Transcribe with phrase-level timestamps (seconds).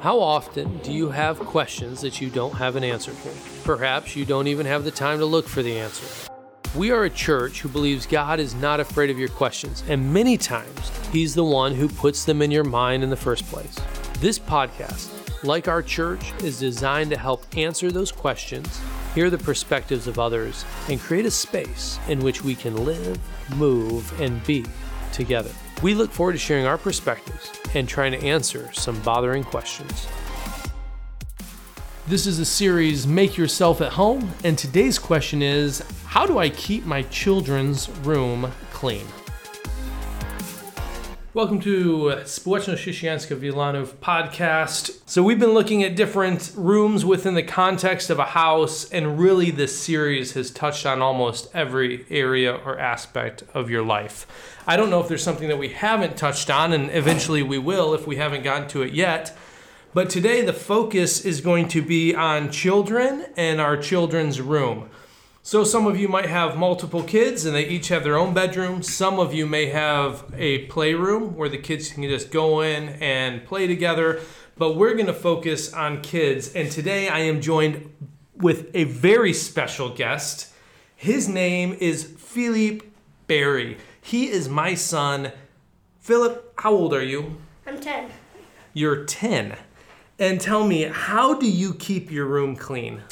[0.00, 3.64] How often do you have questions that you don't have an answer for?
[3.64, 6.30] Perhaps you don't even have the time to look for the answer.
[6.76, 10.36] We are a church who believes God is not afraid of your questions, and many
[10.36, 13.76] times He's the one who puts them in your mind in the first place.
[14.20, 15.10] This podcast,
[15.42, 18.80] like our church, is designed to help answer those questions,
[19.16, 23.18] hear the perspectives of others, and create a space in which we can live,
[23.56, 24.64] move, and be
[25.12, 25.50] together.
[25.80, 30.08] We look forward to sharing our perspectives and trying to answer some bothering questions.
[32.08, 36.48] This is a series Make Yourself at Home, and today's question is How do I
[36.48, 39.06] keep my children's room clean?
[41.38, 45.02] Welcome to Społeczność Chrześcijańska Wilanów podcast.
[45.06, 49.52] So, we've been looking at different rooms within the context of a house, and really,
[49.52, 54.26] this series has touched on almost every area or aspect of your life.
[54.66, 57.94] I don't know if there's something that we haven't touched on, and eventually we will
[57.94, 59.36] if we haven't gotten to it yet.
[59.94, 64.88] But today, the focus is going to be on children and our children's room.
[65.42, 68.82] So, some of you might have multiple kids and they each have their own bedroom.
[68.82, 73.44] Some of you may have a playroom where the kids can just go in and
[73.44, 74.20] play together.
[74.56, 76.52] But we're going to focus on kids.
[76.54, 77.90] And today, I am joined
[78.36, 80.52] with a very special guest.
[80.96, 82.84] His name is Philippe
[83.26, 83.78] Barry.
[84.00, 85.32] He is my son.
[86.00, 87.36] Philip, how old are you?
[87.66, 88.10] I'm 10.
[88.74, 89.56] You're 10.
[90.18, 93.02] And tell me, how do you keep your room clean?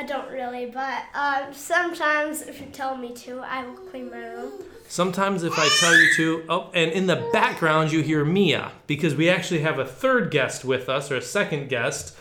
[0.00, 4.16] I don't really, but uh, sometimes if you tell me to, I will clean my
[4.16, 4.50] room.
[4.88, 9.14] Sometimes, if I tell you to, oh, and in the background, you hear Mia because
[9.14, 12.16] we actually have a third guest with us, or a second guest,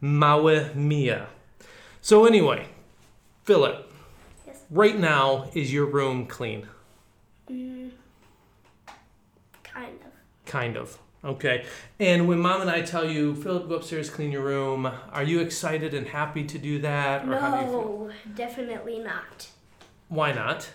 [0.00, 1.26] Maue Mia.
[2.00, 2.68] So, anyway,
[3.42, 3.90] Philip,
[4.46, 4.62] Yes.
[4.70, 6.68] right now, is your room clean?
[7.50, 7.90] Mm,
[9.64, 10.12] kind of.
[10.46, 10.98] Kind of.
[11.24, 11.64] Okay.
[11.98, 15.40] And when mom and I tell you, Philip, go upstairs, clean your room, are you
[15.40, 17.28] excited and happy to do that?
[17.28, 17.66] Or how do?
[17.66, 19.48] No, definitely not.
[20.08, 20.70] Why not?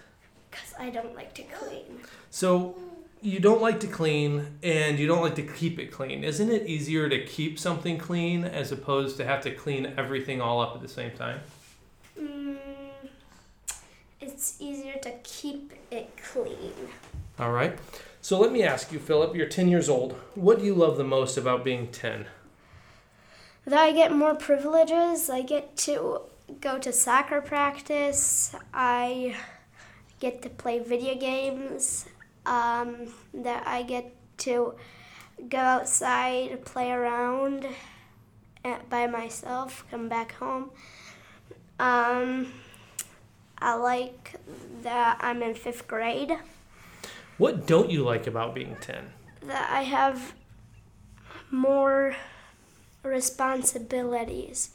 [0.50, 2.02] Because I don't like to clean.
[2.30, 2.76] So
[3.22, 6.24] you don't like to clean and you don't like to keep it clean.
[6.24, 10.60] Isn't it easier to keep something clean as opposed to have to clean everything all
[10.60, 11.40] up at the same time?
[12.20, 12.58] Mm,
[14.20, 16.74] it's easier to keep it clean.
[17.40, 17.78] All right.
[18.24, 20.14] So let me ask you, Philip, you're 10 years old.
[20.36, 22.28] What do you love the most about being 10?
[23.66, 25.28] That I get more privileges.
[25.28, 26.22] I get to
[26.62, 28.56] go to soccer practice.
[28.72, 29.36] I
[30.20, 32.06] get to play video games.
[32.46, 34.76] Um, that I get to
[35.50, 37.68] go outside, play around
[38.64, 40.70] at, by myself, come back home.
[41.80, 42.54] Um,
[43.58, 44.36] I like
[44.84, 46.38] that I'm in fifth grade.
[47.42, 49.04] What don't you like about being 10?
[49.48, 50.36] That I have
[51.50, 52.16] more
[53.02, 54.70] responsibilities.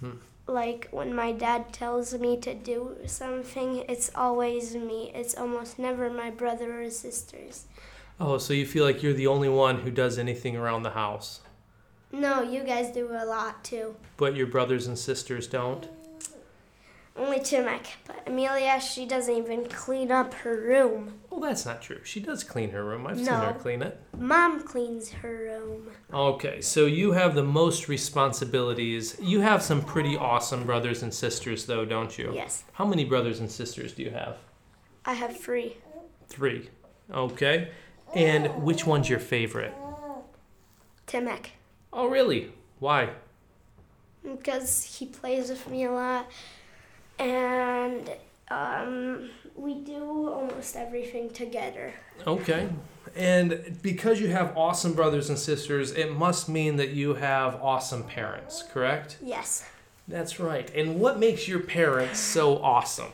[0.00, 0.18] Hmm.
[0.46, 5.10] Like when my dad tells me to do something, it's always me.
[5.14, 7.64] It's almost never my brother or sisters.
[8.20, 11.40] Oh, so you feel like you're the only one who does anything around the house,
[12.12, 13.96] No, you guys do a lot too.
[14.18, 15.88] but your brothers and sisters don't?
[17.16, 17.86] Only Timek.
[18.06, 21.14] But Amelia, she doesn't even clean up her room.
[21.28, 22.00] Well, that's not true.
[22.04, 23.06] She does clean her room.
[23.06, 24.00] I've seen her clean it.
[24.16, 25.90] Mom cleans her room.
[26.12, 29.16] Okay, so you have the most responsibilities.
[29.20, 32.32] You have some pretty awesome brothers and sisters, though, don't you?
[32.34, 34.38] Yes, How many brothers and sisters do you have?
[35.04, 35.76] I have three.
[36.28, 36.70] Three.
[37.12, 37.70] Okay.
[38.14, 39.74] And which one's your favorite?
[41.06, 41.46] Timek.
[41.92, 42.52] Oh, really?
[42.78, 43.10] Why?
[44.22, 46.26] because he plays with me a lot
[47.20, 48.10] and
[48.50, 51.94] um, we do almost everything together
[52.26, 52.68] Okay.
[53.16, 58.02] And because you have awesome brothers and sisters, it must mean that you have awesome
[58.04, 59.16] parents, correct?
[59.22, 59.64] yes
[60.08, 60.68] That's right.
[60.74, 63.12] And what makes your parents so awesome?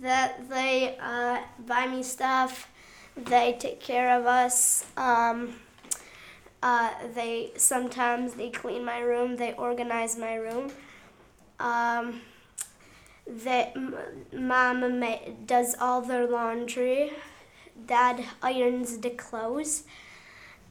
[0.00, 2.68] that they uh, buy me stuff
[3.16, 5.54] they take care of us um,
[6.62, 10.70] uh, they sometimes they clean my room they organize my room
[11.60, 12.20] um,
[13.26, 13.96] that m-
[14.32, 17.12] mom ma- does all their laundry
[17.86, 19.84] dad irons the clothes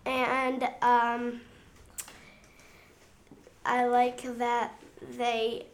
[0.05, 1.41] and um,
[3.65, 4.79] i like that
[5.17, 5.65] they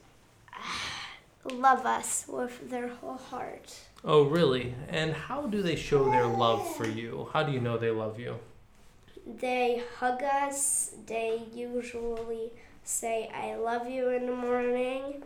[1.51, 4.73] love us with their whole heart Oh, really?
[4.87, 7.27] And how do they show their love for you?
[7.33, 8.39] How do you know they love you?
[9.27, 10.91] They hug us.
[11.05, 12.51] They usually
[12.85, 15.21] say "I love you" in the morning.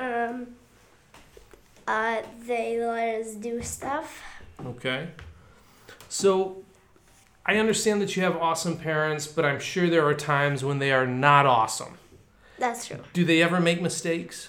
[0.00, 0.46] Um,
[1.86, 4.22] uh, they let us do stuff.
[4.64, 5.08] Okay.
[6.08, 6.62] So
[7.44, 10.90] I understand that you have awesome parents, but I'm sure there are times when they
[10.90, 11.98] are not awesome.
[12.58, 13.00] That's true.
[13.12, 14.48] Do they ever make mistakes?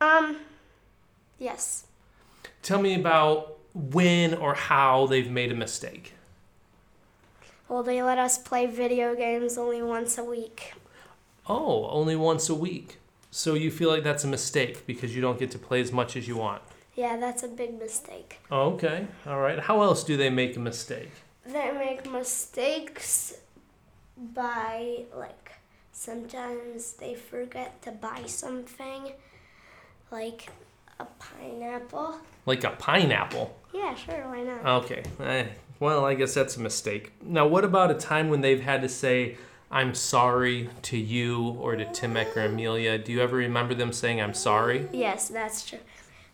[0.00, 0.38] Um,
[1.38, 1.86] yes.
[2.62, 6.14] Tell me about when or how they've made a mistake.
[7.68, 10.72] Well, they let us play video games only once a week.
[11.46, 12.98] Oh, only once a week.
[13.30, 16.16] So you feel like that's a mistake because you don't get to play as much
[16.16, 16.62] as you want.
[16.96, 18.40] Yeah, that's a big mistake.
[18.50, 19.60] Okay, all right.
[19.60, 21.10] How else do they make a mistake?
[21.46, 23.38] They make mistakes
[24.34, 25.52] by, like,
[25.92, 29.12] sometimes they forget to buy something,
[30.10, 30.48] like
[30.98, 32.18] a pineapple.
[32.46, 33.56] Like a pineapple.
[33.72, 34.84] Yeah, sure, why not?
[34.84, 35.04] Okay.
[35.20, 35.46] Eh,
[35.78, 37.12] well, I guess that's a mistake.
[37.22, 39.36] Now, what about a time when they've had to say,
[39.70, 42.96] I'm sorry to you or to Timek or Amelia?
[42.98, 44.88] Do you ever remember them saying, I'm sorry?
[44.92, 45.80] Yes, that's true.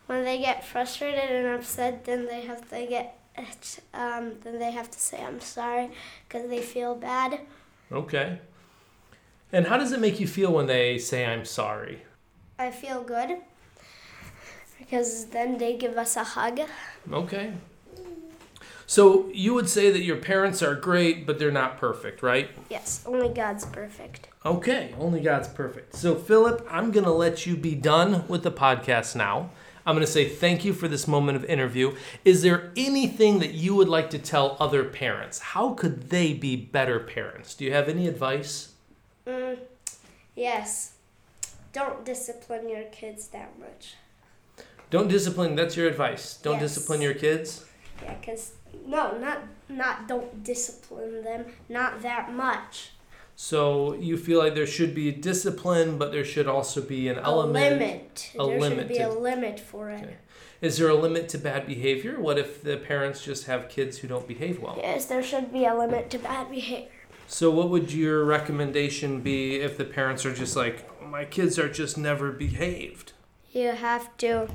[0.06, 3.18] When they get frustrated and upset, then they have to get,
[3.92, 5.90] um, then they have to say I'm sorry
[6.28, 7.40] because they feel bad.
[7.90, 8.38] Okay.
[9.52, 12.02] And how does it make you feel when they say, I'm sorry?
[12.58, 13.38] I feel good
[14.78, 16.60] because then they give us a hug.
[17.10, 17.54] Okay.
[18.86, 22.50] So you would say that your parents are great, but they're not perfect, right?
[22.68, 24.28] Yes, only God's perfect.
[24.44, 25.94] Okay, only God's perfect.
[25.94, 29.50] So, Philip, I'm going to let you be done with the podcast now.
[29.86, 31.94] I'm going to say thank you for this moment of interview.
[32.24, 35.38] Is there anything that you would like to tell other parents?
[35.38, 37.54] How could they be better parents?
[37.54, 38.72] Do you have any advice?
[39.26, 39.58] Mm,
[40.34, 40.92] yes.
[41.72, 43.94] Don't discipline your kids that much.
[44.90, 46.36] Don't discipline, that's your advice.
[46.36, 46.74] Don't Yes.
[46.74, 47.64] discipline your kids?
[48.02, 48.52] Yeah, cause
[48.86, 52.90] no, not not don't discipline them, not that much.
[53.36, 57.56] So, you feel like there should be discipline, but there should also be an element.
[57.56, 58.32] A limit.
[58.38, 60.02] a there limit should be to- a limit for it.
[60.04, 60.16] Okay.
[60.60, 62.20] Is there a limit to bad behavior?
[62.20, 64.76] What if the parents just have kids who don't behave well?
[64.78, 66.88] Yes, there should be a limit to bad behavior.
[67.26, 71.68] So, what would your recommendation be if the parents are just like, my kids are
[71.68, 73.12] just never behaved?
[73.52, 74.48] You have to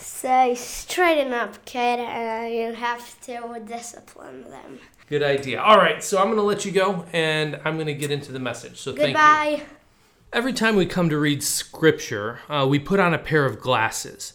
[0.00, 4.78] say straighten up, kid, and you have to discipline them.
[5.08, 5.60] Good idea.
[5.60, 8.32] All right, so I'm going to let you go and I'm going to get into
[8.32, 8.78] the message.
[8.78, 9.06] So, thank you.
[9.14, 9.62] Goodbye.
[10.32, 14.34] Every time we come to read scripture, uh, we put on a pair of glasses.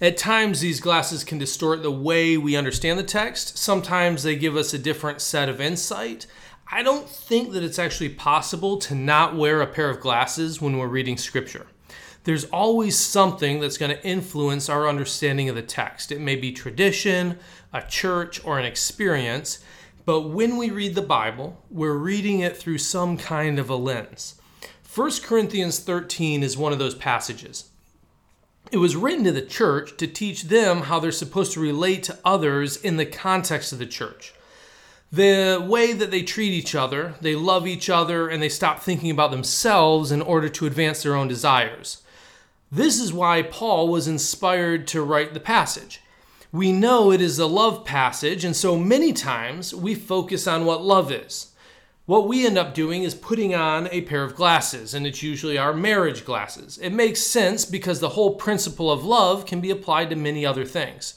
[0.00, 3.58] At times, these glasses can distort the way we understand the text.
[3.58, 6.26] Sometimes they give us a different set of insight.
[6.70, 10.78] I don't think that it's actually possible to not wear a pair of glasses when
[10.78, 11.66] we're reading scripture.
[12.24, 16.10] There's always something that's going to influence our understanding of the text.
[16.10, 17.38] It may be tradition,
[17.72, 19.58] a church, or an experience,
[20.06, 24.40] but when we read the Bible, we're reading it through some kind of a lens.
[24.94, 27.68] 1 Corinthians 13 is one of those passages.
[28.72, 32.18] It was written to the church to teach them how they're supposed to relate to
[32.24, 34.32] others in the context of the church.
[35.12, 39.10] The way that they treat each other, they love each other, and they stop thinking
[39.10, 42.02] about themselves in order to advance their own desires.
[42.74, 46.00] This is why Paul was inspired to write the passage.
[46.50, 50.82] We know it is a love passage, and so many times we focus on what
[50.82, 51.52] love is.
[52.06, 55.56] What we end up doing is putting on a pair of glasses, and it's usually
[55.56, 56.76] our marriage glasses.
[56.78, 60.64] It makes sense because the whole principle of love can be applied to many other
[60.64, 61.14] things.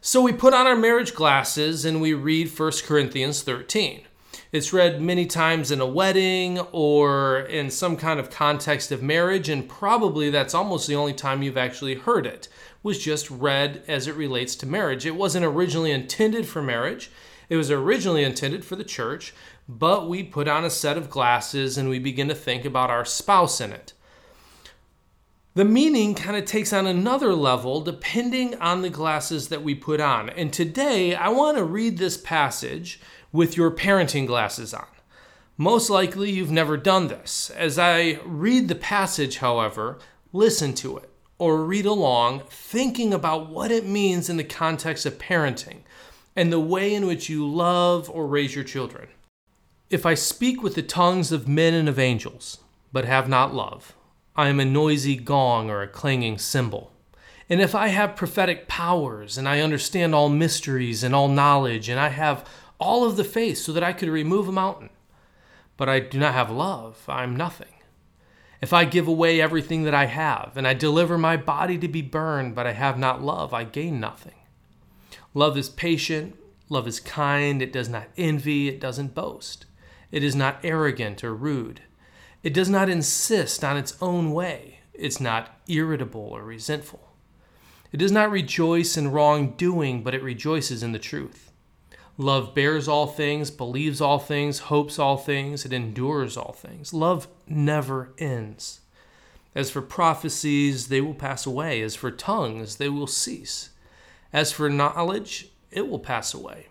[0.00, 4.04] So we put on our marriage glasses and we read 1 Corinthians 13.
[4.54, 9.48] It's read many times in a wedding or in some kind of context of marriage,
[9.48, 12.46] and probably that's almost the only time you've actually heard it,
[12.80, 15.06] was just read as it relates to marriage.
[15.06, 17.10] It wasn't originally intended for marriage,
[17.48, 19.34] it was originally intended for the church,
[19.68, 23.04] but we put on a set of glasses and we begin to think about our
[23.04, 23.92] spouse in it.
[25.54, 30.00] The meaning kind of takes on another level depending on the glasses that we put
[30.00, 30.30] on.
[30.30, 33.00] And today I want to read this passage
[33.34, 34.86] with your parenting glasses on.
[35.56, 37.50] Most likely you've never done this.
[37.50, 39.98] As I read the passage, however,
[40.32, 45.18] listen to it or read along, thinking about what it means in the context of
[45.18, 45.78] parenting
[46.36, 49.08] and the way in which you love or raise your children.
[49.90, 52.58] If I speak with the tongues of men and of angels,
[52.92, 53.96] but have not love,
[54.36, 56.92] I am a noisy gong or a clanging cymbal.
[57.50, 61.98] And if I have prophetic powers, and I understand all mysteries and all knowledge, and
[61.98, 64.90] I have all of the faith so that I could remove a mountain,
[65.76, 67.68] but I do not have love, I'm nothing.
[68.60, 72.02] If I give away everything that I have, and I deliver my body to be
[72.02, 74.34] burned, but I have not love, I gain nothing.
[75.34, 76.36] Love is patient,
[76.68, 79.66] love is kind, it does not envy, it doesn't boast,
[80.10, 81.82] it is not arrogant or rude.
[82.44, 84.80] It does not insist on its own way.
[84.92, 87.08] It's not irritable or resentful.
[87.90, 91.43] It does not rejoice in wrongdoing, but it rejoices in the truth.
[92.16, 96.94] Love bears all things, believes all things, hopes all things, it endures all things.
[96.94, 98.80] Love never ends.
[99.54, 101.80] As for prophecies, they will pass away.
[101.82, 103.70] As for tongues, they will cease.
[104.32, 106.68] As for knowledge, it will pass away.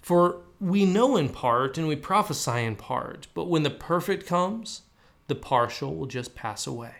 [0.00, 4.82] For we know in part and we prophesy in part, but when the perfect comes,
[5.26, 6.94] the partial will just pass away.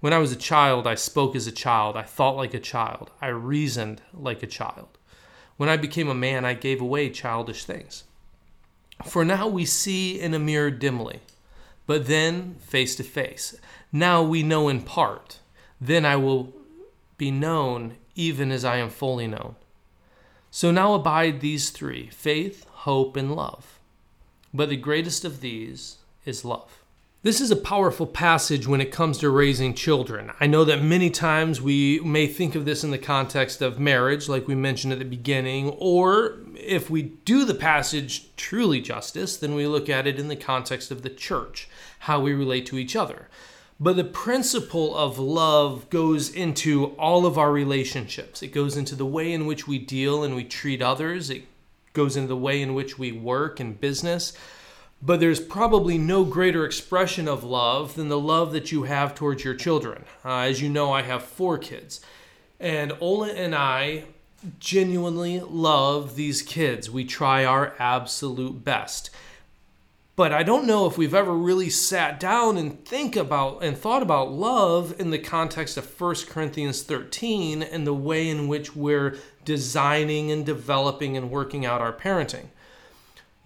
[0.00, 3.10] When I was a child, I spoke as a child, I thought like a child,
[3.20, 4.95] I reasoned like a child.
[5.56, 8.04] When I became a man, I gave away childish things.
[9.04, 11.20] For now we see in a mirror dimly,
[11.86, 13.56] but then face to face.
[13.92, 15.38] Now we know in part,
[15.80, 16.52] then I will
[17.18, 19.56] be known even as I am fully known.
[20.50, 23.78] So now abide these three faith, hope, and love.
[24.54, 26.82] But the greatest of these is love.
[27.26, 30.30] This is a powerful passage when it comes to raising children.
[30.38, 34.28] I know that many times we may think of this in the context of marriage,
[34.28, 39.56] like we mentioned at the beginning, or if we do the passage truly justice, then
[39.56, 41.68] we look at it in the context of the church,
[41.98, 43.26] how we relate to each other.
[43.80, 48.40] But the principle of love goes into all of our relationships.
[48.40, 51.28] It goes into the way in which we deal and we treat others.
[51.28, 51.42] It
[51.92, 54.32] goes into the way in which we work and business.
[55.02, 59.44] But there's probably no greater expression of love than the love that you have towards
[59.44, 60.04] your children.
[60.24, 62.00] Uh, as you know, I have four kids.
[62.58, 64.04] And Ola and I
[64.58, 66.90] genuinely love these kids.
[66.90, 69.10] We try our absolute best.
[70.16, 74.02] But I don't know if we've ever really sat down and think about and thought
[74.02, 79.18] about love in the context of 1 Corinthians 13 and the way in which we're
[79.44, 82.46] designing and developing and working out our parenting.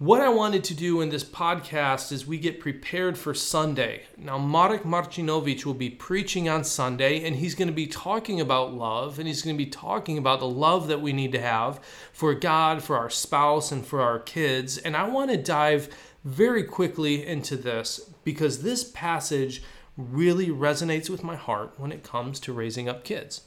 [0.01, 4.01] What I wanted to do in this podcast is we get prepared for Sunday.
[4.17, 8.73] Now, Marek Marcinowicz will be preaching on Sunday, and he's going to be talking about
[8.73, 11.79] love, and he's going to be talking about the love that we need to have
[12.11, 14.79] for God, for our spouse, and for our kids.
[14.79, 15.87] And I want to dive
[16.25, 19.61] very quickly into this because this passage
[19.95, 23.41] really resonates with my heart when it comes to raising up kids.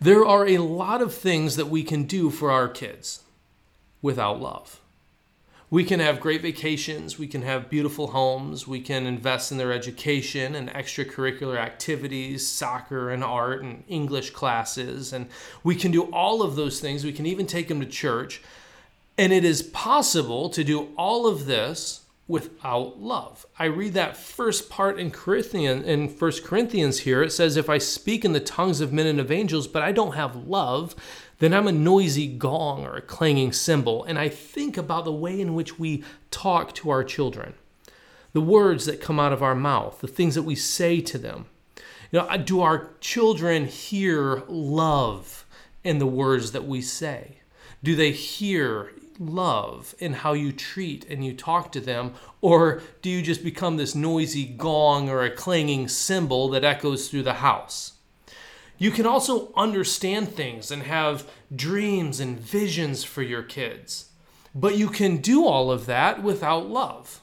[0.00, 3.24] There are a lot of things that we can do for our kids
[4.00, 4.77] without love.
[5.70, 9.70] We can have great vacations, we can have beautiful homes, we can invest in their
[9.70, 15.28] education and extracurricular activities, soccer and art and English classes, and
[15.62, 17.04] we can do all of those things.
[17.04, 18.40] We can even take them to church.
[19.18, 23.44] And it is possible to do all of this without love.
[23.58, 27.22] I read that first part in Corinthians in 1 Corinthians here.
[27.22, 29.92] It says, If I speak in the tongues of men and of angels, but I
[29.92, 30.94] don't have love,
[31.38, 34.04] then I'm a noisy gong or a clanging cymbal.
[34.04, 37.54] And I think about the way in which we talk to our children,
[38.32, 41.46] the words that come out of our mouth, the things that we say to them.
[42.10, 45.44] You know, do our children hear love
[45.84, 47.38] in the words that we say?
[47.82, 52.14] Do they hear love in how you treat and you talk to them?
[52.40, 57.24] Or do you just become this noisy gong or a clanging cymbal that echoes through
[57.24, 57.97] the house?
[58.78, 64.10] You can also understand things and have dreams and visions for your kids.
[64.54, 67.20] But you can do all of that without love.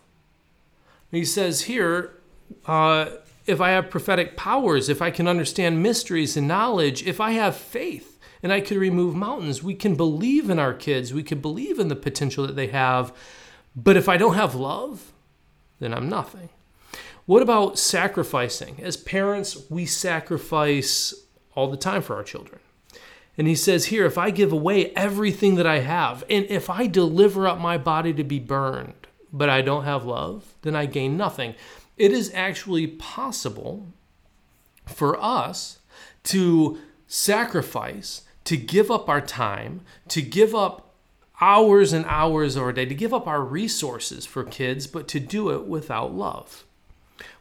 [1.11, 2.19] He says here,
[2.65, 3.07] uh,
[3.45, 7.55] if I have prophetic powers, if I can understand mysteries and knowledge, if I have
[7.55, 11.13] faith and I could remove mountains, we can believe in our kids.
[11.13, 13.13] We can believe in the potential that they have.
[13.75, 15.13] But if I don't have love,
[15.79, 16.49] then I'm nothing.
[17.25, 18.79] What about sacrificing?
[18.81, 21.24] As parents, we sacrifice
[21.55, 22.59] all the time for our children.
[23.37, 26.87] And he says here, if I give away everything that I have, and if I
[26.87, 31.17] deliver up my body to be burned, but I don't have love, then I gain
[31.17, 31.55] nothing.
[31.97, 33.87] It is actually possible
[34.85, 35.79] for us
[36.25, 40.93] to sacrifice, to give up our time, to give up
[41.41, 45.19] hours and hours of our day, to give up our resources for kids, but to
[45.19, 46.63] do it without love.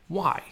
[0.09, 0.43] Why?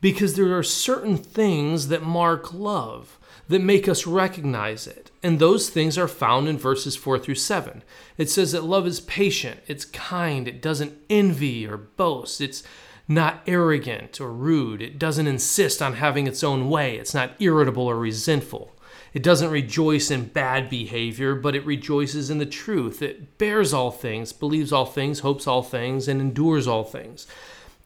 [0.00, 5.10] Because there are certain things that mark love that make us recognize it.
[5.22, 7.82] And those things are found in verses 4 through 7.
[8.16, 12.62] It says that love is patient, it's kind, it doesn't envy or boast, it's
[13.08, 17.86] not arrogant or rude, it doesn't insist on having its own way, it's not irritable
[17.86, 18.76] or resentful.
[19.12, 23.02] It doesn't rejoice in bad behavior, but it rejoices in the truth.
[23.02, 27.26] It bears all things, believes all things, hopes all things, and endures all things.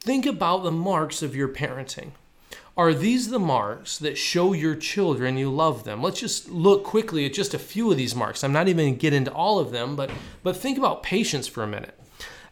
[0.05, 2.11] Think about the marks of your parenting.
[2.77, 6.03] Are these the marks that show your children you love them?
[6.03, 8.45] Let's just look quickly at just a few of these marks.
[8.45, 10.11] I'm not even going to get into all of them, but,
[10.43, 11.99] but think about patience for a minute.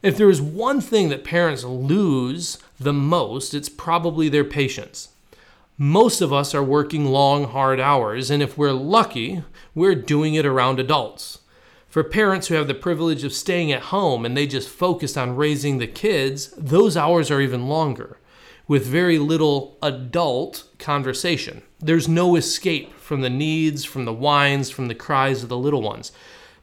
[0.02, 5.10] If there is one thing that parents lose the most, it's probably their patience.
[5.76, 9.44] Most of us are working long, hard hours, and if we're lucky,
[9.74, 11.40] we're doing it around adults.
[11.92, 15.36] For parents who have the privilege of staying at home and they just focus on
[15.36, 18.18] raising the kids, those hours are even longer
[18.66, 21.60] with very little adult conversation.
[21.80, 25.82] There's no escape from the needs, from the whines, from the cries of the little
[25.82, 26.12] ones.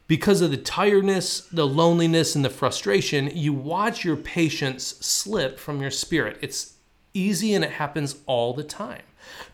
[0.08, 5.80] Because of the tiredness, the loneliness, and the frustration, you watch your patience slip from
[5.80, 6.38] your spirit.
[6.40, 6.74] It's
[7.14, 9.02] easy and it happens all the time.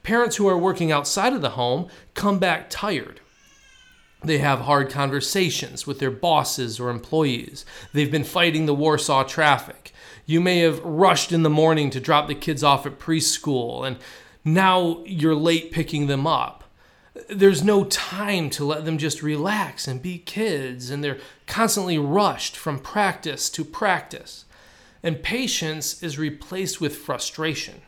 [0.02, 3.20] Parents who are working outside of the home come back tired.
[4.26, 7.64] They have hard conversations with their bosses or employees.
[7.92, 9.92] They've been fighting the Warsaw traffic.
[10.26, 13.98] You may have rushed in the morning to drop the kids off at preschool, and
[14.44, 16.64] now you're late picking them up.
[17.30, 22.56] There's no time to let them just relax and be kids, and they're constantly rushed
[22.56, 24.44] from practice to practice.
[25.04, 27.82] And patience is replaced with frustration.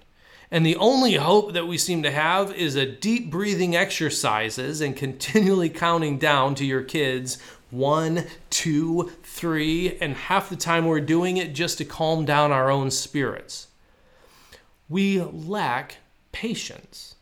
[0.50, 4.96] And the only hope that we seem to have is a deep breathing exercises and
[4.96, 7.38] continually counting down to your kids
[7.70, 12.70] one, two, three, and half the time we're doing it just to calm down our
[12.70, 13.66] own spirits.
[14.88, 15.98] We lack
[16.32, 17.14] patience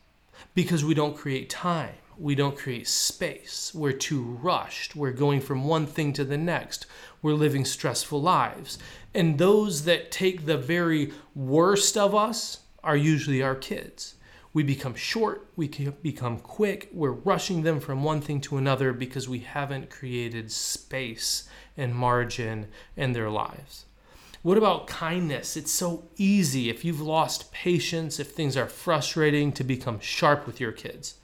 [0.55, 1.95] because we don't create time.
[2.17, 3.73] We don't create space.
[3.75, 4.95] We're too rushed.
[4.95, 6.85] We're going from one thing to the next.
[7.21, 8.79] We're living stressful lives.
[9.13, 14.15] And those that take the very worst of us are usually our kids.
[14.53, 19.27] We become short, we become quick, we're rushing them from one thing to another because
[19.27, 23.85] we haven't created space and margin in their lives.
[24.41, 25.57] What about kindness?
[25.57, 30.61] It's so easy if you've lost patience, if things are frustrating, to become sharp with
[30.61, 31.15] your kids.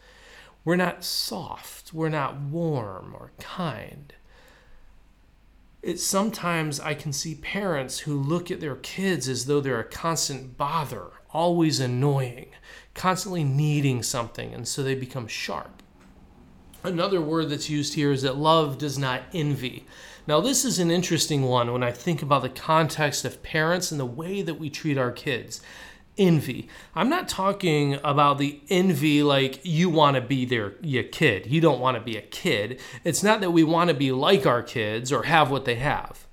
[0.66, 4.14] We're not soft, we're not warm or kind
[5.84, 9.84] it's sometimes I can see parents who look at their kids as though they're a
[9.84, 12.48] constant bother, always annoying,
[12.94, 15.82] constantly needing something, and so they become sharp.
[16.84, 19.86] Another word that's used here is that love does not envy.
[20.28, 24.00] Now, this is an interesting one when I think about the context of parents and
[24.00, 25.62] the way that we treat our kids
[26.18, 26.68] envy.
[26.96, 31.48] I'm not talking about the envy like you want to be their your kid.
[31.48, 32.80] You don't want to be a kid.
[33.04, 36.28] It's not that we want to be like our kids or have what they have.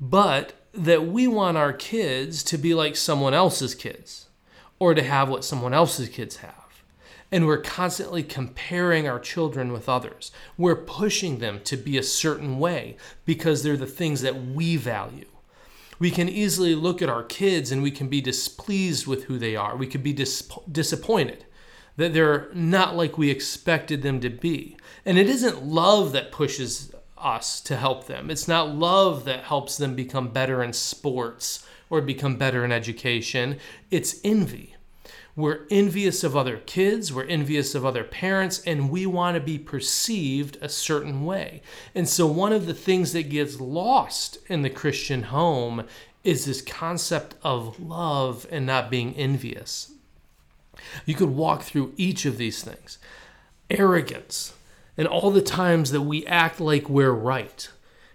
[0.00, 4.28] But that we want our kids to be like someone else's kids
[4.78, 6.82] or to have what someone else's kids have.
[7.32, 10.30] And we're constantly comparing our children with others.
[10.56, 15.26] We're pushing them to be a certain way because they're the things that we value
[15.98, 19.56] we can easily look at our kids and we can be displeased with who they
[19.56, 19.76] are.
[19.76, 21.44] We could be dis- disappointed
[21.96, 24.76] that they're not like we expected them to be.
[25.04, 29.76] And it isn't love that pushes us to help them, it's not love that helps
[29.76, 33.58] them become better in sports or become better in education.
[33.90, 34.74] It's envy.
[35.36, 39.58] We're envious of other kids, we're envious of other parents, and we want to be
[39.58, 41.60] perceived a certain way.
[41.94, 45.84] And so, one of the things that gets lost in the Christian home
[46.24, 49.92] is this concept of love and not being envious.
[51.04, 52.98] You could walk through each of these things
[53.68, 54.54] arrogance,
[54.96, 57.68] and all the times that we act like we're right,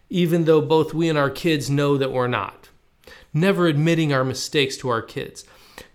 [0.10, 2.70] even though both we and our kids know that we're not.
[3.34, 5.46] Never admitting our mistakes to our kids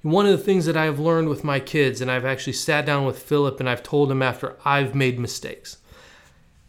[0.02, 3.04] one of the things that I've learned with my kids, and I've actually sat down
[3.04, 5.78] with Philip and I've told him after I've made mistakes.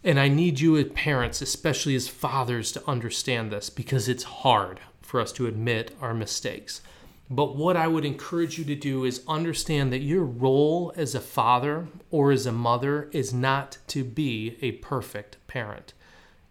[0.04, 4.80] And I need you as parents, especially as fathers, to understand this because it's hard
[5.02, 6.82] for us to admit our mistakes.
[7.30, 11.20] But what I would encourage you to do is understand that your role as a
[11.20, 15.94] father or as a mother is not to be a perfect parent.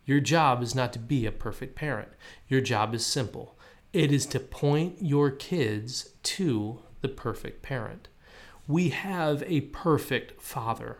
[0.05, 2.11] Your job is not to be a perfect parent.
[2.49, 3.57] Your job is simple
[3.93, 8.09] it is to point your kids to the perfect parent.
[8.69, 10.99] We have a perfect father.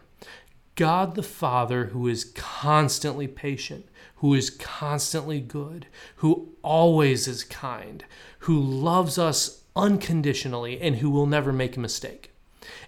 [0.77, 3.87] God the Father, who is constantly patient,
[4.17, 5.87] who is constantly good,
[6.17, 8.05] who always is kind,
[8.41, 12.33] who loves us unconditionally, and who will never make a mistake.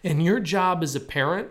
[0.03, 1.51] And your job as a parent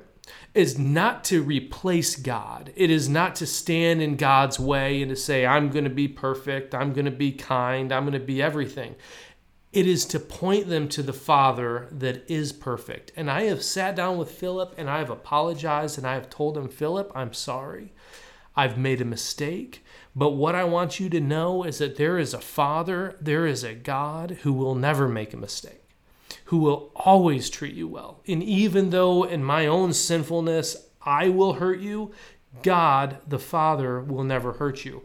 [0.53, 2.73] is not to replace God.
[2.75, 6.07] It is not to stand in God's way and to say, I'm going to be
[6.07, 8.95] perfect, I'm going to be kind, I'm going to be everything.
[9.71, 13.11] It is to point them to the Father that is perfect.
[13.15, 16.57] And I have sat down with Philip and I have apologized and I have told
[16.57, 17.93] him, Philip, I'm sorry.
[18.55, 19.85] I've made a mistake.
[20.17, 23.63] But what I want you to know is that there is a Father, there is
[23.63, 25.83] a God who will never make a mistake
[26.45, 28.21] who will always treat you well.
[28.27, 32.13] And even though in my own sinfulness I will hurt you,
[32.63, 35.03] God the Father will never hurt you.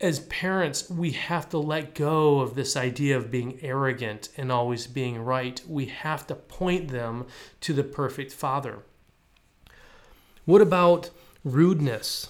[0.00, 4.86] As parents, we have to let go of this idea of being arrogant and always
[4.86, 5.62] being right.
[5.68, 7.26] We have to point them
[7.60, 8.80] to the perfect Father.
[10.44, 11.10] What about
[11.44, 12.28] rudeness?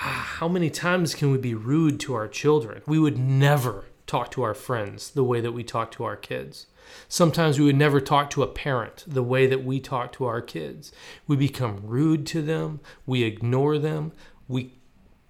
[0.40, 2.80] how many times can we be rude to our children?
[2.86, 6.66] We would never talk to our friends the way that we talk to our kids.
[7.06, 10.40] Sometimes we would never talk to a parent the way that we talk to our
[10.40, 10.90] kids.
[11.26, 14.12] We become rude to them, we ignore them,
[14.48, 14.72] we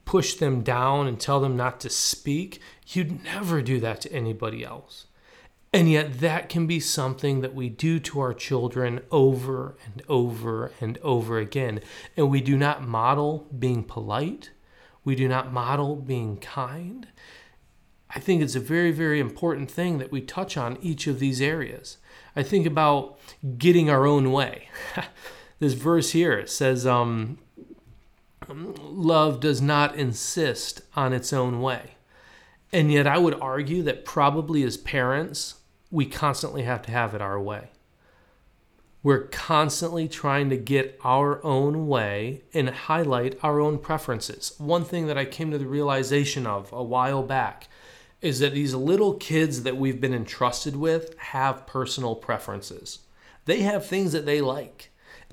[0.05, 2.61] push them down and tell them not to speak.
[2.87, 5.07] You'd never do that to anybody else.
[5.73, 10.73] And yet, that can be something that we do to our children over and over
[10.81, 11.81] and over again.
[12.17, 14.51] And we do not model being polite,
[15.11, 17.09] we do not model being kind.
[18.11, 21.41] I think it's a very, very important thing that we touch on each of these
[21.41, 21.99] areas.
[22.37, 23.19] I think about
[23.59, 24.69] getting our own way.
[25.59, 27.39] this verse here says, um,
[28.49, 31.97] Love does not insist on its own way.
[32.73, 35.57] And yet, I would argue that probably as parents,
[35.91, 37.71] we constantly have to have it our way.
[39.03, 44.53] We're constantly trying to get our own way and highlight our own preferences.
[44.59, 47.69] One thing that I came to the realization of a while back
[48.21, 52.99] is that these little kids that we've been entrusted with have personal preferences.
[53.47, 54.91] They have things that they like.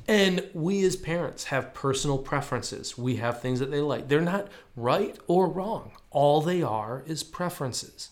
[0.08, 2.97] And we as parents have personal preferences.
[2.97, 4.08] We have things that they like.
[4.08, 5.91] They're not right or wrong.
[6.10, 8.12] All they are is preferences.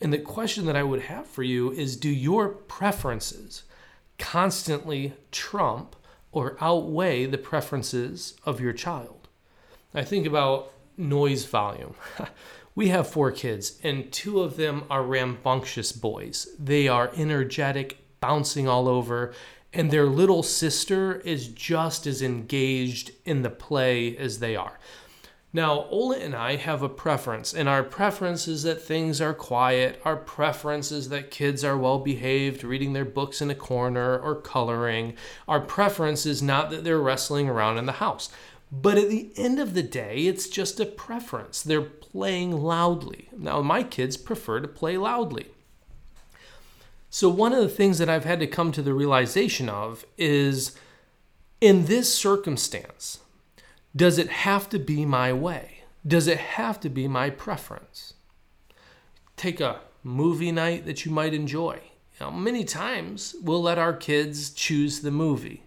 [0.00, 3.64] And the question that I would have for you is do your preferences
[4.18, 5.96] constantly trump
[6.32, 9.28] or outweigh the preferences of your child?
[9.94, 11.94] I think about noise volume.
[12.74, 16.48] we have four kids, and two of them are rambunctious boys.
[16.58, 19.32] They are energetic, bouncing all over,
[19.72, 24.78] and their little sister is just as engaged in the play as they are.
[25.58, 30.00] Now, Ola and I have a preference, and our preference is that things are quiet.
[30.04, 34.36] Our preference is that kids are well behaved, reading their books in a corner or
[34.36, 35.16] coloring.
[35.48, 38.30] Our preference is not that they're wrestling around in the house.
[38.70, 41.60] But at the end of the day, it's just a preference.
[41.60, 43.28] They're playing loudly.
[43.36, 45.46] Now, my kids prefer to play loudly.
[47.10, 50.76] So, one of the things that I've had to come to the realization of is
[51.60, 53.18] in this circumstance,
[53.94, 55.84] does it have to be my way?
[56.06, 58.14] Does it have to be my preference?
[59.36, 61.80] Take a movie night that you might enjoy.
[62.18, 65.64] You know, many times we'll let our kids choose the movie.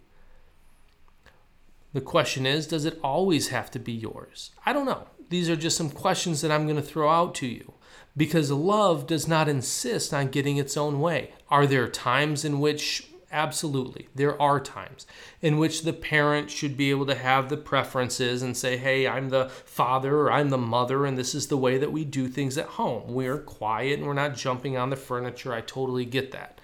[1.93, 4.51] The question is, does it always have to be yours?
[4.65, 5.07] I don't know.
[5.29, 7.73] These are just some questions that I'm going to throw out to you
[8.15, 11.31] because love does not insist on getting its own way.
[11.49, 14.09] Are there times in which Absolutely.
[14.13, 15.07] There are times
[15.41, 19.29] in which the parent should be able to have the preferences and say, hey, I'm
[19.29, 22.57] the father or I'm the mother, and this is the way that we do things
[22.57, 23.13] at home.
[23.13, 25.53] We're quiet and we're not jumping on the furniture.
[25.53, 26.59] I totally get that.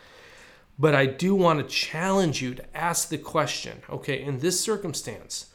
[0.77, 5.47] But I do want to challenge you to ask the question okay, in this circumstance,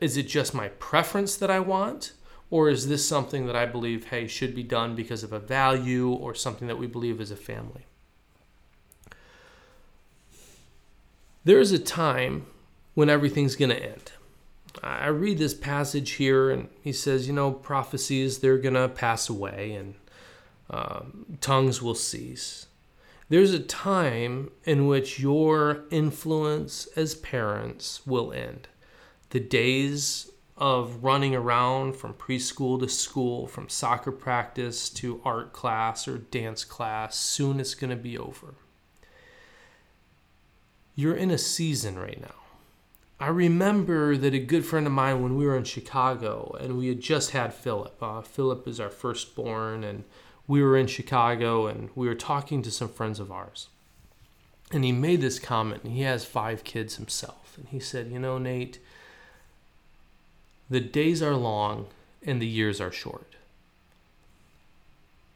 [0.00, 2.12] is it just my preference that I want?
[2.50, 6.10] Or is this something that I believe, hey, should be done because of a value
[6.10, 7.86] or something that we believe as a family?
[11.46, 12.46] There is a time
[12.94, 14.12] when everything's going to end.
[14.82, 19.28] I read this passage here, and he says, you know, prophecies, they're going to pass
[19.28, 19.94] away and
[20.70, 21.02] uh,
[21.42, 22.66] tongues will cease.
[23.28, 28.68] There's a time in which your influence as parents will end.
[29.28, 36.08] The days of running around from preschool to school, from soccer practice to art class
[36.08, 38.54] or dance class, soon it's going to be over
[40.94, 42.34] you're in a season right now.
[43.18, 46.88] I remember that a good friend of mine when we were in Chicago and we
[46.88, 47.96] had just had Philip.
[48.02, 50.04] Uh, Philip is our firstborn, and
[50.46, 53.68] we were in Chicago and we were talking to some friends of ours.
[54.72, 57.56] And he made this comment, he has five kids himself.
[57.56, 58.78] And he said, You know, Nate,
[60.68, 61.86] the days are long
[62.26, 63.36] and the years are short.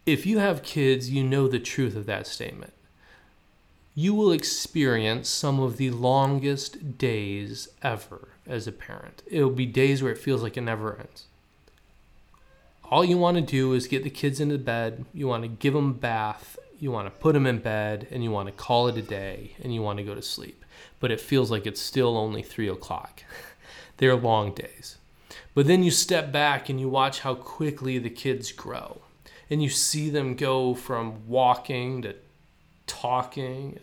[0.06, 2.72] If you have kids, you know the truth of that statement
[3.98, 9.24] you will experience some of the longest days ever as a parent.
[9.26, 11.24] It'll be days where it feels like it never ends.
[12.92, 15.74] All you want to do is get the kids into bed, you want to give
[15.74, 18.86] them a bath, you want to put them in bed, and you want to call
[18.86, 20.64] it a day, and you want to go to sleep.
[21.00, 23.24] But it feels like it's still only three o'clock.
[23.96, 24.98] They're long days.
[25.54, 29.00] But then you step back and you watch how quickly the kids grow.
[29.50, 32.14] And you see them go from walking to
[32.86, 33.78] talking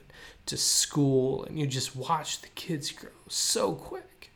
[0.45, 4.31] to school and you just watch the kids grow so quick.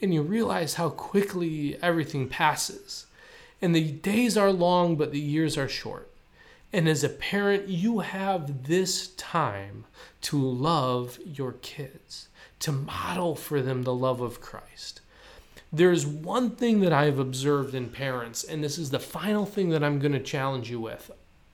[0.00, 3.06] And you realize how quickly everything passes.
[3.62, 6.10] And the days are long, but the years are short.
[6.72, 9.84] And as a parent, you have this time
[10.22, 15.00] to love your kids, to model for them the love of Christ.
[15.72, 19.84] There's one thing that I've observed in parents, and this is the final thing that
[19.84, 21.10] I'm going to challenge you with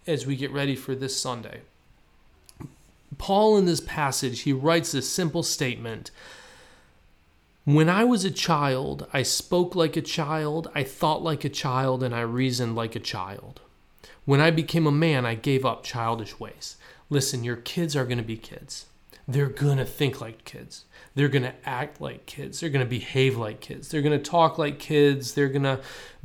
[0.07, 1.61] as we get ready for this Sunday.
[3.18, 6.11] Paul, in this passage, he writes this simple statement
[7.64, 12.03] When I was a child, I spoke like a child, I thought like a child,
[12.03, 13.61] and I reasoned like a child.
[14.25, 16.77] When I became a man, I gave up childish ways.
[17.09, 18.87] Listen, your kids are going to be kids.
[19.27, 20.85] They're going to think like kids.
[21.14, 22.61] They're going to act like kids.
[22.61, 23.88] They're going to behave like kids.
[23.88, 25.35] They're going to talk like kids.
[25.35, 25.81] They're going to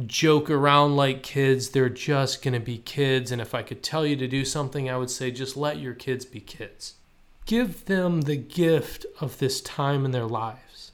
[0.05, 1.69] joke around like kids.
[1.69, 3.31] They're just going to be kids.
[3.31, 5.93] And if I could tell you to do something, I would say just let your
[5.93, 6.95] kids be kids.
[7.45, 10.91] Give them the gift of this time in their lives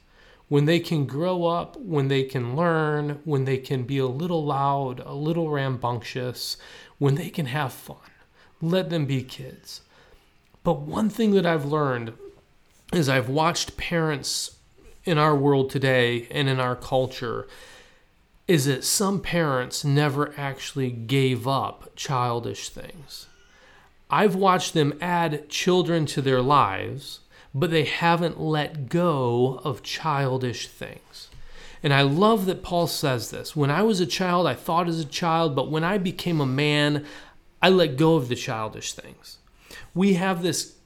[0.52, 4.44] when they can grow up, when they can learn, when they can be a little
[4.44, 6.58] loud, a little rambunctious,
[6.98, 7.96] when they can have fun.
[8.60, 9.80] Let them be kids.
[10.62, 12.12] But one thing that I've learned
[12.92, 14.56] is I've watched parents
[15.04, 17.48] in our world today and in our culture
[18.46, 23.26] is that some parents never actually gave up childish things.
[24.10, 27.20] I've watched them add children to their lives,
[27.54, 31.28] but they haven't let go of childish things.
[31.82, 33.56] And I love that Paul says this.
[33.56, 36.46] When I was a child, I thought as a child, but when I became a
[36.46, 37.06] man,
[37.62, 39.38] I let go of the childish things.
[39.94, 40.76] We have this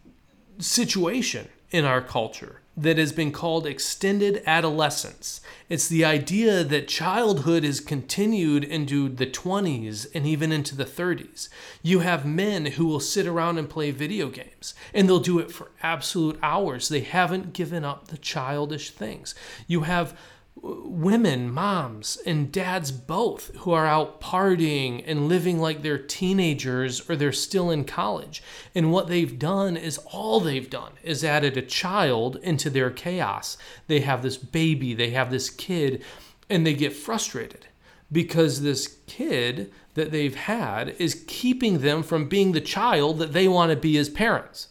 [0.59, 5.41] situation in our culture that has been called extended adolescence.
[5.69, 11.49] It's the idea that childhood is continued into the 20s and even into the 30s.
[11.83, 15.51] You have men who will sit around and play video games, and they'll do it
[15.51, 16.91] for absolute hours.
[16.91, 19.35] They haven't given up the childish things.
[19.67, 20.19] You have
[20.63, 27.17] women, moms, and dads both who are out partying and living like they're teenagers or
[27.17, 28.43] they're still in college.
[28.75, 33.59] And what they've done is all they've done is added a child into their chaos.
[33.87, 36.03] They have this baby, they have this kid,
[36.49, 37.67] and they get frustrated
[38.11, 43.49] because this kid that they've had is keeping them from being the child that they
[43.49, 44.69] want to be as parents.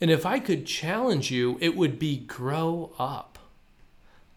[0.00, 3.31] And if I could challenge you, it would be grow up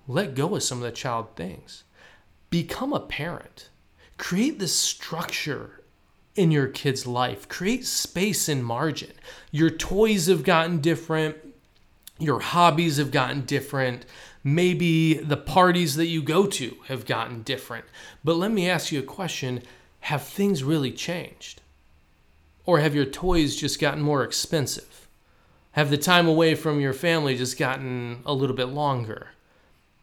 [0.07, 1.83] let go of some of the child things.
[2.49, 3.69] Become a parent.
[4.17, 5.81] Create this structure
[6.35, 7.49] in your kid's life.
[7.49, 9.11] Create space and margin.
[9.51, 11.37] Your toys have gotten different.
[12.19, 14.05] Your hobbies have gotten different.
[14.43, 17.85] Maybe the parties that you go to have gotten different.
[18.23, 19.63] But let me ask you a question
[20.01, 21.61] Have things really changed?
[22.65, 25.07] Or have your toys just gotten more expensive?
[25.71, 29.29] Have the time away from your family just gotten a little bit longer?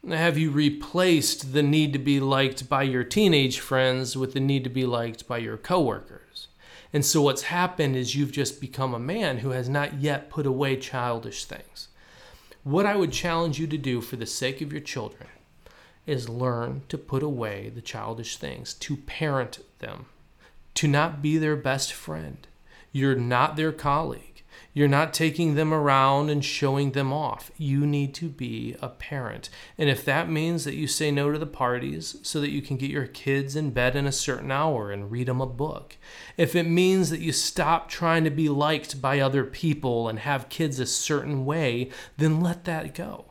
[0.09, 4.65] Have you replaced the need to be liked by your teenage friends with the need
[4.65, 6.49] to be liked by your coworkers?
[6.93, 10.45] And so what's happened is you've just become a man who has not yet put
[10.45, 11.89] away childish things.
[12.65, 15.29] What I would challenge you to do for the sake of your children
[16.05, 20.07] is learn to put away the childish things, to parent them,
[20.75, 22.47] to not be their best friend.
[22.91, 24.32] You're not their colleague.
[24.75, 27.51] You're not taking them around and showing them off.
[27.59, 29.51] You need to be a parent.
[29.77, 32.79] And if that means that you say no to the parties so that you can
[32.79, 35.99] get your kids in bed in a certain hour and read them a book,
[36.39, 40.49] if it means that you stop trying to be liked by other people and have
[40.49, 43.27] kids a certain way, then let that go.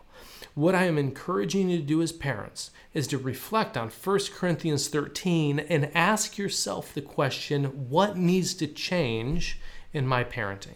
[0.54, 4.90] What I am encouraging you to do as parents is to reflect on 1 Corinthians
[4.90, 9.60] 13 and ask yourself the question what needs to change
[9.92, 10.76] in my parenting?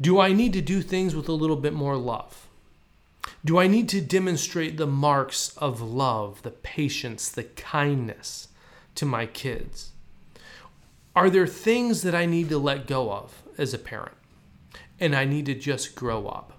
[0.00, 2.48] Do I need to do things with a little bit more love?
[3.44, 8.48] Do I need to demonstrate the marks of love, the patience, the kindness
[8.96, 9.92] to my kids?
[11.14, 14.16] Are there things that I need to let go of as a parent?
[14.98, 16.53] And I need to just grow up.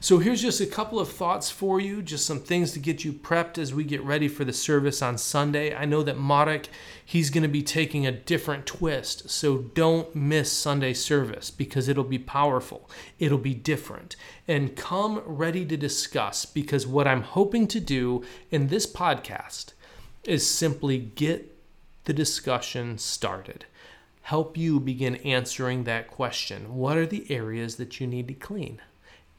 [0.00, 3.12] So here's just a couple of thoughts for you, just some things to get you
[3.12, 5.74] prepped as we get ready for the service on Sunday.
[5.74, 6.68] I know that Marek,
[7.04, 12.04] he's going to be taking a different twist, so don't miss Sunday service because it'll
[12.04, 12.88] be powerful.
[13.18, 14.16] It'll be different.
[14.48, 19.72] And come ready to discuss because what I'm hoping to do in this podcast
[20.24, 21.56] is simply get
[22.04, 23.66] the discussion started.
[24.22, 26.74] Help you begin answering that question.
[26.74, 28.80] What are the areas that you need to clean?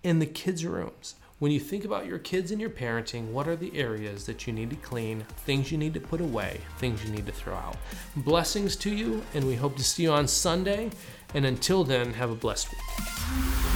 [0.03, 1.15] In the kids' rooms.
[1.39, 4.53] When you think about your kids and your parenting, what are the areas that you
[4.53, 7.77] need to clean, things you need to put away, things you need to throw out?
[8.17, 10.91] Blessings to you, and we hope to see you on Sunday.
[11.33, 13.72] And until then, have a blessed week.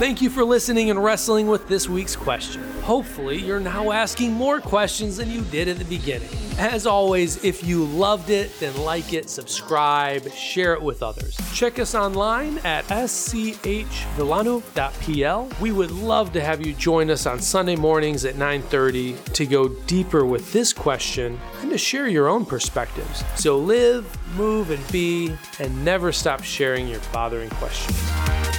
[0.00, 2.62] Thank you for listening and wrestling with this week's question.
[2.80, 6.30] Hopefully, you're now asking more questions than you did at the beginning.
[6.56, 11.36] As always, if you loved it, then like it, subscribe, share it with others.
[11.52, 15.48] Check us online at scwilanow.pl.
[15.60, 19.68] We would love to have you join us on Sunday mornings at 9:30 to go
[19.68, 23.22] deeper with this question and to share your own perspectives.
[23.36, 28.49] So live, move, and be, and never stop sharing your bothering questions.